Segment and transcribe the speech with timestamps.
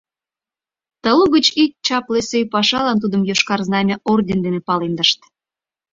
[1.03, 5.19] Талук гыч ик чапле сӧй пашалан тудым Йошкар Знамя орден дене палемдышт...